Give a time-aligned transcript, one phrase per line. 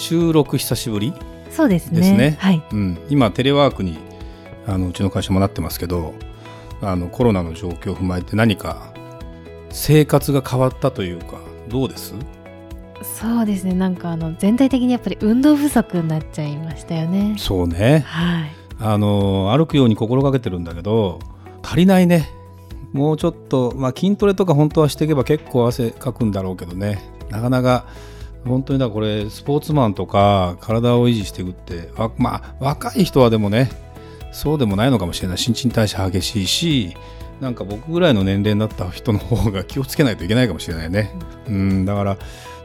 [0.00, 1.12] 収録久しぶり？
[1.50, 2.00] そうですね。
[2.00, 2.36] ですね。
[2.40, 2.62] はい。
[2.72, 3.98] うん、今テレワークに
[4.66, 6.14] あのうちの会社もなってますけど
[6.80, 8.94] あのコロナの状況を踏まえて何か
[9.68, 12.14] 生活が変わったというかどうです？
[13.02, 13.74] そうですね。
[13.74, 17.36] なんかあの全体的にやっぱり運動不足になっちゃいましたよね。
[17.38, 18.04] そうね。
[18.06, 18.50] はい。
[18.78, 21.18] あの歩くように心がけてるんだけど
[21.62, 22.30] 足りないね。
[22.92, 26.98] もうちょっと、まあ、筋トレとか本当はしていけば結構汗かくんだろうけどね。
[27.28, 27.84] なかなか
[28.44, 33.70] 本当にだこれスポーツマンとか体を維持していくってわまあ若い人はでもね
[34.32, 35.38] そうでもないのかもしれない。
[35.38, 36.96] 新陳代謝激しいし
[37.40, 41.10] なんか僕ぐらいの年齢になった人の方が気をつけないといけないかもしれないね。
[41.48, 41.84] うん。
[41.84, 42.16] だから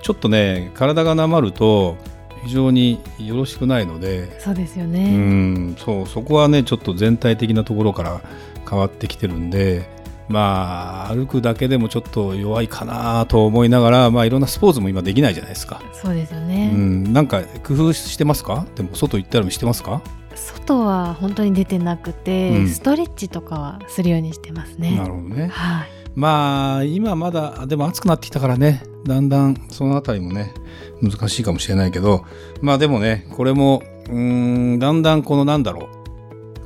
[0.02, 1.98] ちょっとね体がなまると
[2.46, 4.40] 非常によろしくないので。
[4.40, 8.22] そうですようねんそうそこはねちょっと全体的なところから
[8.70, 9.90] 変わってきてるんで
[10.28, 15.82] まあ歩くだけでもちょっと弱いかなと思いながら、まあ、いろんなスポーツも今できないじゃないですか。
[15.94, 18.66] そうですようね、ん、なんか工夫してますか？
[18.76, 20.02] でも外行ったりもしてますか、
[20.36, 22.70] 外は本当に出てなくて、うん。
[22.70, 24.98] ストレッチとかはするようにしてますね。
[24.98, 25.48] なるほどね。
[25.48, 25.88] はい。
[26.16, 28.84] まあ今まだでも暑くなってきたからね。
[29.06, 30.54] だんだんそのあたりもね
[31.02, 32.26] 難しいかもしれないけど。
[32.62, 36.05] まあでもねこれもうーんだんだんこのなんだろう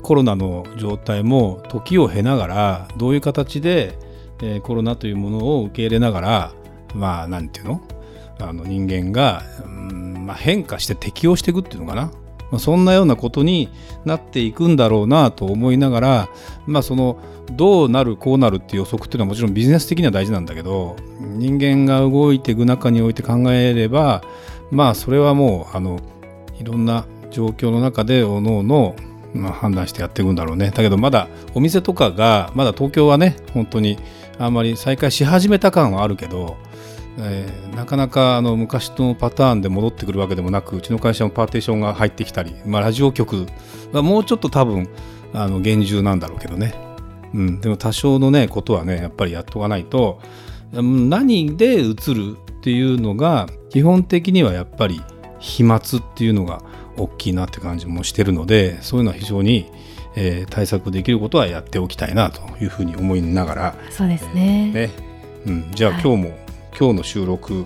[0.01, 3.97] コロナの状態も時を経ながらどういう形で、
[4.41, 6.53] えーコロナというものを受け入れながら
[6.95, 7.81] まあなんていうの？
[8.41, 12.11] あの人間が、うんまあ、変化して適応していくっていうのかな、ま
[12.53, 13.67] あ、そんなようなことに
[14.05, 16.29] なっていくんだろうなと思いながら
[16.65, 17.19] まあその
[17.51, 24.23] どうなるこうなるっていう予測っていうのはもちろんビジネス的には大事なんだけど人間が動いていく中において考えれば
[24.71, 25.99] まあそれはもうあの
[26.57, 28.95] いろんな状況の中でおのおの
[29.33, 30.71] まあ判断してやっていくんだろうね。
[30.71, 33.97] だけどまだお店とかがまだ東京はね本当に
[34.37, 36.57] あんまり再開し始めた感はあるけど、
[37.17, 43.47] えーなかなかあの昔のパターンで戻ってくるわけでもなくうちの会社もパーテーションが入ってきたり、まあ、ラジオ局
[43.93, 44.89] はもうちょっと多分
[45.33, 46.73] あの厳重なんだろうけどね、
[47.33, 50.19] うん、でも多少のねことはねやっぱりやっとかないと
[50.73, 55.01] 何で移るっていうのが基本的にはやっぱり
[55.39, 55.81] 飛沫っ
[56.15, 56.61] ていうのが
[56.99, 59.71] 大きいなって感じもしてるのでそういうのは非常に、
[60.15, 64.71] えー対策できることはやっておきたいなというふうに思いながらそうですね。
[64.71, 64.89] ね、
[65.45, 66.01] うん、じゃあはい。
[66.01, 66.37] 今日も、
[66.77, 67.65] 今日の収録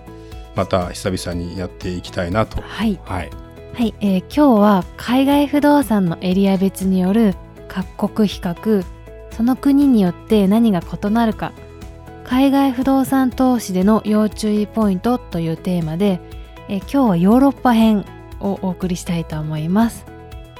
[0.55, 2.61] また久々にやっていきたいなと。
[2.61, 3.29] はい、はい。
[3.73, 3.93] はい。
[4.01, 7.33] えー今日は海外不動産のエリア別による
[7.67, 8.83] 各国比較
[9.31, 11.53] その国によって何が異なるか
[12.23, 16.19] 海外不動産投資での要注意ポイントというテーマで、
[16.69, 18.05] えー今日はヨーロッパ編
[18.43, 20.05] をお送りしたいと思います、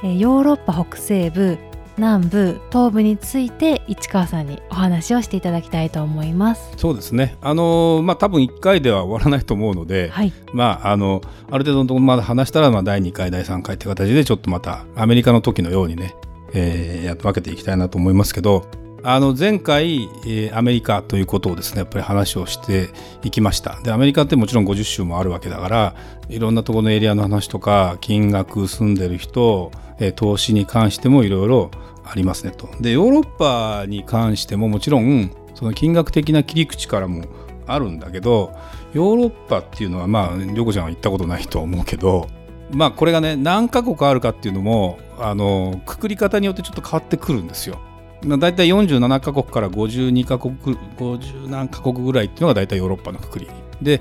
[0.02, 1.58] えーヨーロッパ北西部
[1.96, 6.72] 南部東部について市川さんにお話をしていただきたいと思います。
[6.76, 7.36] そうですね。
[7.40, 10.32] あのーまあ多分1回では終わらないと思うので、はい。
[10.52, 16.16] まああのある程度のところまで話したら、まあ、第2回第3回って形でちょっとまたアメリカの時のようにね、
[16.52, 18.66] えーやって分けていきたいなと思いますけど
[19.06, 22.88] あの前回、えーアメリカということをですねやっぱり話をして
[23.22, 25.94] いきましたでアメリカってもちろん50州もあるわけだから
[26.30, 31.70] いろんなところのエリアの話とか金額住んでる人、えー投資に関してもいろいろ
[32.04, 37.24] ありますねとでヨーロッパに関してももちろんその金額的な切り口からも
[37.66, 38.54] あるんだけど
[38.94, 42.28] ヨーロッパっていうのはまあ涼子ちゃんは行ったことないと思うけど
[42.72, 47.78] まあこれがね何カ国あるかっていうのもあのくくり方によってちょっと変わってくるんですよ。
[48.24, 53.48] まあ、大体47カ国から52カ国50何カ国ぐらいっていうのが大体ヨーロッパのくくり。
[53.82, 54.00] で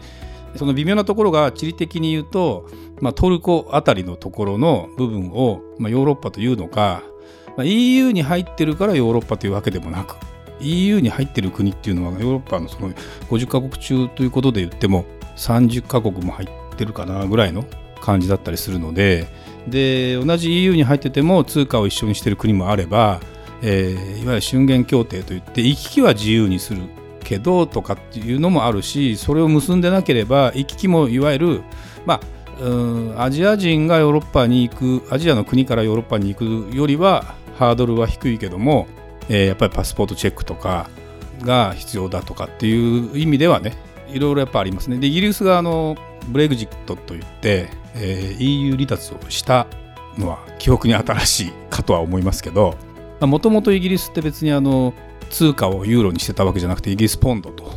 [0.56, 2.70] その微妙なところが地理的に言うと、
[3.02, 7.02] まあ、トルコあたりのところの部分を、まあ、ヨーロッパというのか、
[7.58, 10.16] まあ、EU に入ってるからヨーロッパというわけでもなく
[10.60, 12.92] EU に入ってる国っていうのはヨーロッパのその
[13.30, 15.06] 50カ国中ということで言っても
[15.38, 17.66] 30カ国も入ってるかなぐらいの
[18.00, 19.28] 感じだったりするので
[19.68, 23.22] で同じ EU に入ってても通貨を一緒にしてる国もあれば、
[23.64, 26.84] えーいわゆる春言協定といって行き来は自由にする
[27.24, 31.64] けどとかっていうのもあるしそれを結んでなければ行き来もいわゆる
[32.06, 32.20] ま
[33.18, 38.88] あアジア人がヨーロッパに行くアジアの国からヨーロッパに行くよりはハードルは低いけども、
[39.30, 40.90] えーやっぱりパスポートチェックとか
[41.42, 43.74] が必要だとかっていう意味ではね
[44.10, 44.98] いろいろやっぱありますね。
[44.98, 45.96] でイギリスがあの
[46.28, 49.68] ブレグジットといって、えー、EU 離脱をした
[50.18, 52.76] のは記憶に新しいかとは思いますけど
[53.28, 54.94] もともとイギリスって別にあの
[55.30, 57.72] 通貨をユーロにしてたわけじゃなくてイギリスポンドと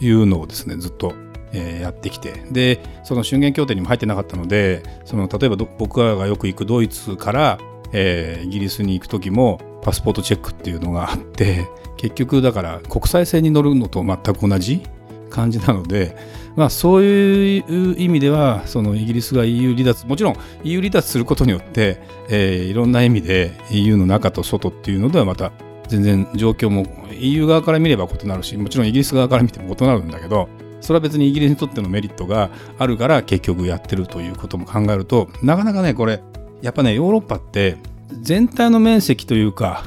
[0.00, 1.14] いうのをですねずっと、
[1.52, 7.58] えー、やってきてでその春言協定にも入ってなかったのでその例えば僕らがよく行くドイツから、
[7.92, 14.82] えー、イギリスに行く時もパスポートチェックっていうのがあって結局だから国際線に乗るのと全く同じ
[15.30, 16.16] 感じなので、
[16.56, 22.00] まあ、そういう意味ではそのイギリスが EU 離脱もちろん EU 離脱することによって、
[22.30, 25.52] えー、いろんな意味で EU の中と外っていうのではまた
[25.88, 30.48] 全然状況も EU 側から見れば異なるしもちろんイギリス側から見ても異なるんだけど
[30.80, 36.22] それは別にイギリスにとってのメリットがあるから結局やってるということも考えるとなかなかねこれ
[36.62, 37.76] やっぱねヨーロッパって
[38.22, 39.84] 全体の面積というか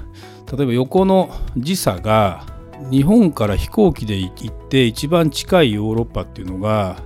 [0.51, 2.45] 例えば横の時差が
[2.89, 6.97] 日本から飛行機で行って一番近いヨーロッパっていうのが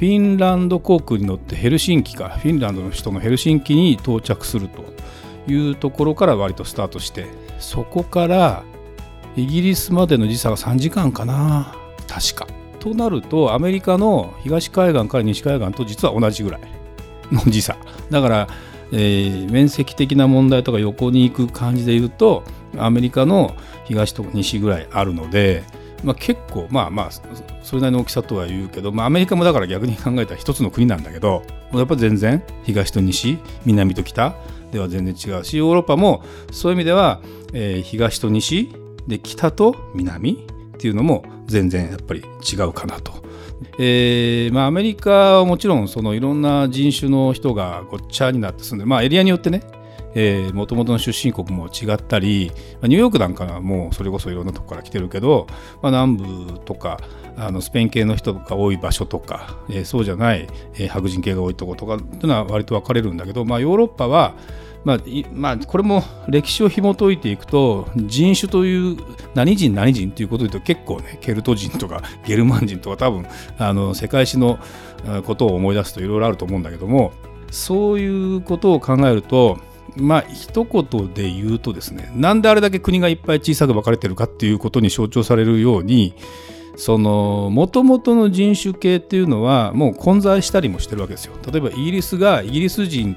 [0.00, 2.30] フィンランド航空に乗ってヘルシンキか。
[2.30, 4.82] フィンランドの首都のヘルシンキに到着すると
[5.46, 7.26] いうところから割とスタートして。
[7.58, 8.64] そこから
[9.36, 11.74] イギリスまでの時差が3時間かな。
[12.08, 12.46] 確か。
[12.78, 16.60] となるとアメリカの東海岸から西海岸と実は同じぐらい
[17.30, 17.76] の時差。
[18.08, 18.48] だから、
[18.92, 22.44] えー、面積的な問題とか横に行く感じで言うと
[22.78, 23.54] アメリカの
[23.84, 25.64] 東と西ぐらいあるので、
[26.04, 27.10] まあ、結構まあまあ
[27.62, 31.42] それなりの大きさとは言うけど、まあ、アメリカもだから逆に考えたら一つの国なんだけど
[31.72, 34.36] やっぱ全然東と西南と北
[34.72, 36.22] では全然違うしヨーロッパも
[36.52, 37.20] そういう意味では、
[37.52, 38.70] えー、東と西
[39.06, 43.29] で北と南っていうのも全然やっぱり違うかなと。
[43.78, 49.62] えーまあ、アメリカはもちろんそのいろんな人種の人がごっちゃになって住んで、まあ、エリアによってね
[50.52, 55.46] もともとの出身国も違ったり、まあ、ニューヨークなんかはもうそれこそいろんなとこから来てるけど、
[55.82, 56.98] まあ、南部とか
[57.36, 64.34] あのスペイン系の人が多い場所とか、えー、そうじゃない、えー、白人系が多いとことかっていうのは割と分かれるんだけど、まあ、ヨーロッパは
[64.84, 64.98] まあ
[65.34, 68.96] まあ、これも歴史を紐解いていくと人種という
[69.34, 73.26] 何人何人ということで言うと結構ねケルト人とか ゲルマン人とか多分
[73.58, 74.58] あの世界史の
[75.26, 77.12] ことを思い出すといろいろあると思うんだけども
[77.50, 79.58] そういうことを考えると
[79.96, 86.14] まあ一言で言うとですねなんであれだけ国がいっぱい小さく分かれてるかっていうことに象徴されるように
[86.80, 91.34] その元々の人種系っていうのはもう混在したりもしてるわけですよ。
[91.52, 93.14] 例えばイギリスがイギリス人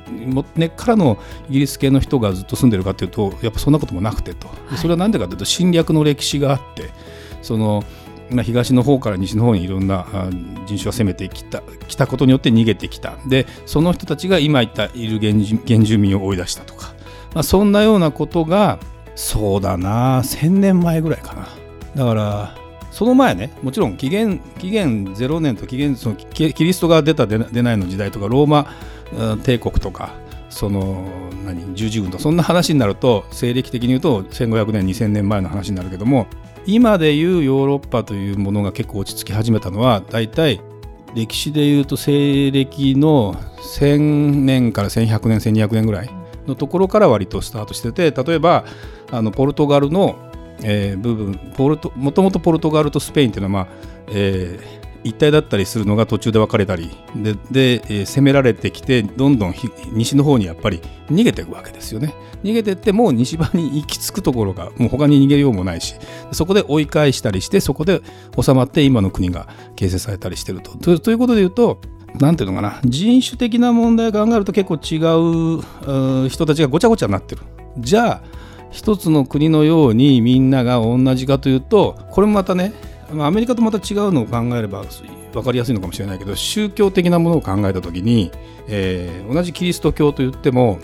[0.57, 1.17] 根っからの
[1.49, 6.89] イギリス系の人がずっと住んでるかっていうとやっぱそんなこともなくてと、それは何でかというと侵略の歴史があって
[7.41, 7.85] その
[8.43, 10.07] 東の方から西の方にいろんな
[10.65, 13.15] 人種が攻めてきたきたことによって逃げてきた。
[13.27, 16.93] でその人たちが今言ったいる原住民を追い出したとか、
[17.33, 18.77] まあ、そんなようなことが
[19.15, 21.47] そうだな1000年前ぐらいかな。
[21.95, 22.62] だから
[22.93, 28.71] その前ねもちろん紀元紀元0年と紀元そのキリストが出た出ないの時代とかローマ
[29.43, 30.13] 帝国とか
[30.51, 31.07] その
[31.43, 36.27] 何十字軍とそんな話になると西暦的に言うと1500年2000年前の話になるけども
[36.67, 40.61] 今でいうヨーロッパというものが結構落ち着き始めたのは大体
[41.15, 46.09] 歴史でいうと西暦の1000年から1100年1200年ぐらい
[46.45, 48.65] のところから割とスタートしてて例えば
[49.09, 50.31] あのポルトガルの
[50.63, 53.75] えー、部分ポルトもともとポルトガルとスペインっていうのは、まあ
[54.07, 59.53] えー、一体だったりするのが途中で分かれたりでで、えー、攻められてきてどんどん
[59.91, 62.13] 西の方にやっぱり逃げていくわけですよね。
[62.43, 65.95] 逃げてってもう西場に行き着くところがもう他に逃げようもないし
[66.33, 68.01] そこで追い返したりしてそこで
[68.39, 69.47] 収まって今の国が
[69.77, 70.71] 形成されたりしてると。
[70.99, 71.79] ということで言うと
[72.19, 74.97] なんていうのかな人種的な問題を考えると結構違
[76.25, 77.41] う人たちがごちゃごちゃになってる。
[77.79, 78.23] じゃあ
[78.73, 82.73] 一つの国のようにみんなが同じかというとこれもまたね
[83.19, 84.83] アメリカとまた違うのを考えれば
[85.31, 88.31] 分かりやすいのかもしれないけど宗教的なものを考えた時に、
[88.67, 90.79] えー、同じキリスト教といっても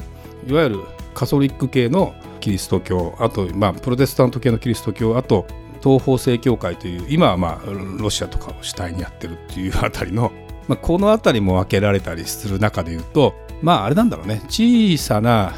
[0.48, 0.80] いわゆる
[1.16, 5.48] カソリック系のキリスト教あと、まあ、プロテスタント系のキリスト教あと
[5.84, 10.32] 東方正教会という今はまあロシアとかを主体にやってるっていうあたりの、
[10.68, 14.42] まあ、この辺りも分けられたりする中でいうとまああれなんだろうね。
[14.48, 15.54] 小さな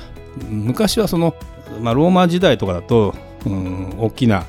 [0.50, 1.36] 昔はその
[1.80, 4.46] まあ、ローマ時代とかだと、うん、大きな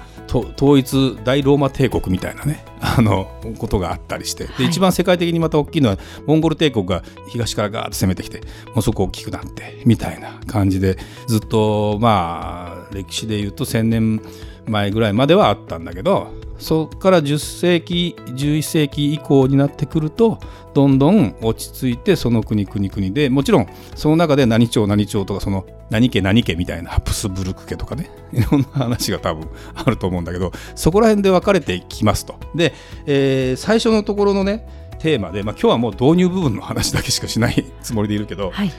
[0.56, 8.40] 統一大ローマ帝国みたいなね あのことがあったりしてで一番世界的にまた大きいのはモンゴル帝国が東からガーッと攻めてきて
[8.74, 14.22] もうそこ大きくなってみたいな感じでずっとまあ歴史でいうと1,000年
[14.66, 20.38] 前ぐらいまではあったんだけどそこから10世紀11世紀以降になってくると
[20.74, 28.10] どんどん落ち着いてその国国国でもちろんその中で何朝何朝とかその何家何家みたいなハプスブルク家とかね。
[28.32, 32.34] いろんな話が多分あると思うんだけどそこら辺で分かれてきますと。
[32.54, 32.72] で、
[33.06, 34.66] えー、最初のところのね
[35.00, 38.72] テーマで、まあ、今日はもう導入部分の話だけしかしないつもりでいるけど、はい。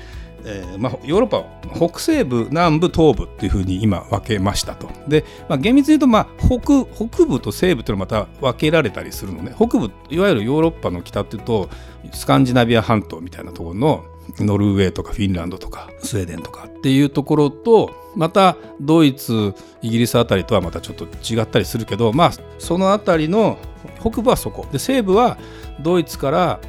[0.46, 1.46] えーまあ、ヨーロッパを
[1.90, 4.90] 北西部南部東部っていうふうに今分けましたと。
[5.08, 9.54] で、まあ、厳密に言うと、まあ、北北部と西部っていうのはまた分けられたりするのね。
[9.56, 11.70] 北部いわゆるヨーロッパの北っていうと
[12.12, 14.04] スカンジナビア半島みたいなところの
[14.40, 15.90] ノルウェーとかフィンランドとか。
[16.00, 23.58] スウェーデンとかっていうところとまたドイツイギリスあたりとはまたちょっと違ったりするけどまあそのあたりの
[24.00, 24.68] 北部はそこ。
[24.72, 25.38] で西部は
[25.82, 26.60] ドイツから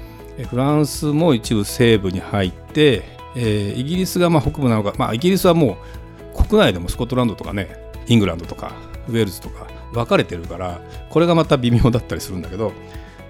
[0.51, 5.77] フランスも一部西部に入ってえー、イギリスがまあ北部なのか、まあ、イギリスはも
[6.35, 7.69] う国内でもスコットランドとかね
[8.07, 8.73] イングランドとか
[9.09, 10.81] ウェールズとか分かれてるから
[11.11, 12.73] これがまた微妙だったりするんだけど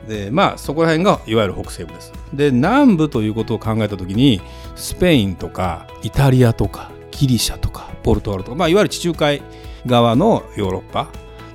[0.09, 2.13] でまあそこら辺がいわゆる北西部です。
[2.33, 4.41] で南部ということを考えた時に
[4.75, 9.43] スペインとかイタリアとかギリシャとかポルトガルとか、まあ、いわゆる地中海
[9.87, 11.09] 側のヨーロッパ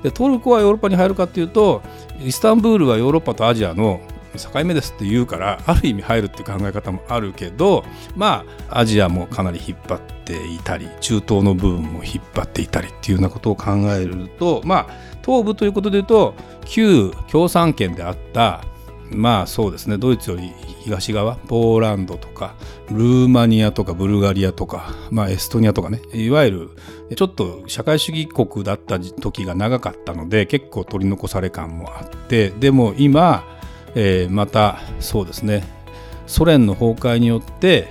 [0.04, 1.82] でトルコはヨーロッパに入るかっていうと
[2.24, 4.02] イスタンブールはヨーロッパとアジアの
[4.38, 7.84] 境目ですって言うからある意味入るっていう考え方もあるけど
[8.16, 16.34] まあアジアもかなり引っ張っていたり中東の部分も引っ張っていたりっていうようなことを考えるとまあ東部ということで言うと
[16.66, 18.64] 旧共産圏であった
[19.12, 20.52] まあそうですねドイツより
[20.84, 22.56] 東側ポーランドとか
[22.90, 33.44] ルーマニアとかブルガリアとか、まあ、エストニアとかねいわゆるちょっと社会主義国だった時が長かったので結構取り残され感もあってでも今
[33.96, 35.64] えー、またそうですね。
[36.28, 37.88] ソ連の崩壊によって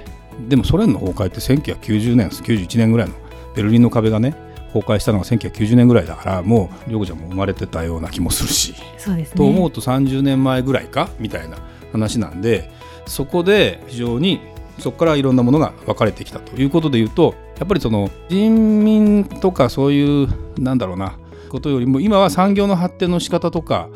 [0.49, 3.15] でもソ連の崩壊って1990年91年ぐらいの
[3.57, 4.37] ベルリンの壁がね
[4.73, 8.75] 崩壊したのが1990年ぐらいだからもう涼子ちゃんも生まれてたような気もするし。
[8.97, 11.59] そうです、ね、と思うと30年前ぐらいかみたいな
[11.93, 12.71] 話なんで
[13.07, 14.41] そこで非常に
[14.79, 20.29] そこからいろんなものが分かれてきたということでいうとやっぱりその人民とかそういう
[20.61, 23.89] なんだろうなことよりも今は産業の発展の仕方とか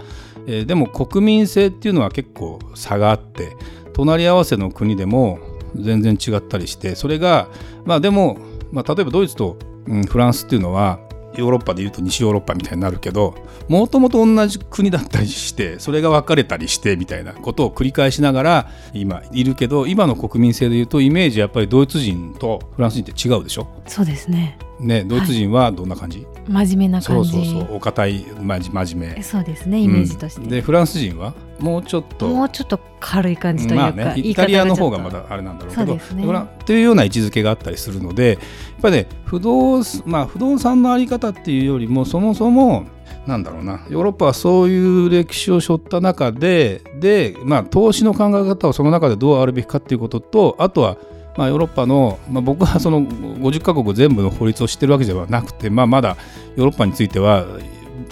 [0.47, 3.57] えー、でも国民性っていうのは結構差があって
[3.93, 5.39] 隣り合わせの国でも
[5.77, 7.49] 全然違ったりしてそれが
[7.85, 8.39] まあでも、
[8.73, 9.57] まあ、例えばドイツと、
[9.87, 11.01] うん、フランスっていうのは
[11.35, 13.35] ヨーロッパでいうと西ヨーロッパみたいになるけど
[13.67, 23.67] もともと同じ国だったりしてそれが分かれたりしてみたいなことを繰り返しながら今いるけど今の国民性でいうとイメージやっぱりドイツ人とフランス人って違うでしょ？
[23.87, 24.59] そうですね。
[24.83, 26.25] ねドイツ人はどんな感じ、は
[26.63, 27.31] い、真面目な感じ。
[27.31, 29.23] そうそうそうお堅い真面目。
[29.23, 36.27] そうですねイメージとして、うん、でフランス人はもうちょっともうちょっと軽い感じというか、まあね、イタリアの方がまだあれなんだろうけどそう、ね、
[36.67, 38.39] というような位置づけがあったりするのでやっ
[38.83, 42.87] ぱりね不動,、まあ、不動産のあり方っていうよりもそもそも
[43.27, 50.97] なんだろうなヨーロッパはそういう歴史を背負った中でで、まあ、投資の考え方をその中でどうあるべきかっていうこととあとは
[51.37, 56.17] まあ、ヨーロッパの、まあ、僕はその50カ国全部の法律を知ってるわけではなくて、まあ、まだ
[56.57, 57.47] ヨーロッパについては、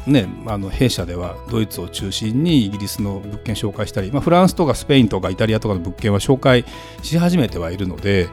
[0.07, 6.65] ね、あの弊社ではドイツを中心にイギリスの物件紹介したり、まあ、フランスとかスペインとかイタリアとかの物件は紹介
[7.03, 8.29] し始めてはいるので,、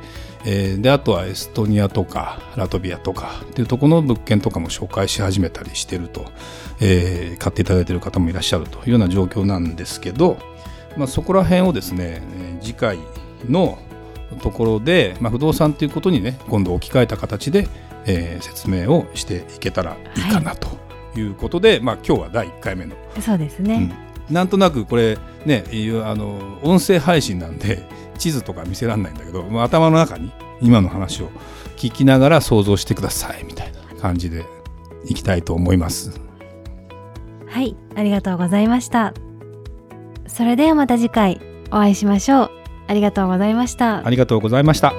[0.46, 6.32] えー、であとはエストニアとかラトビアとかっていうところの物件とかも紹介し始めたりしてると、
[6.80, 10.38] えー、買っていただいている方もいらっしゃるというような状況なんですけど、
[10.96, 12.22] まあ、そこら辺をですね
[12.62, 12.98] 次回
[13.50, 13.78] の
[14.36, 17.68] ところで、まあ、不動産ということにね今度置き換えた形で、
[18.06, 20.68] えー、説明をしていけたらいいかなと
[21.18, 21.22] い。
[21.22, 22.96] うことで、はい、まあ、今日は第1回目の。
[23.22, 23.92] そうですね、
[24.30, 25.64] うん、なんとなくこれね
[26.04, 27.84] あの音声配信なんで
[28.18, 30.32] 地図とか見せられないんだけど、まあ、頭の中に
[30.62, 31.30] 今の話を
[31.76, 34.46] 聞きながら想像してくださいみたいな感じで
[35.06, 36.20] いきたいと思います。
[37.48, 37.76] はい。
[37.96, 39.14] ありがとうございました。
[40.28, 41.42] それではまた次回
[41.72, 42.57] お会いしましょう
[42.88, 44.06] ありがとうございました。
[44.06, 44.94] ありがとうございました。